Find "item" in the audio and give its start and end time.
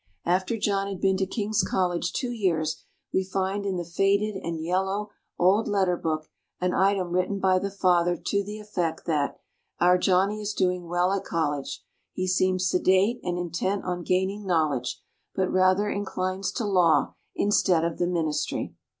6.73-7.11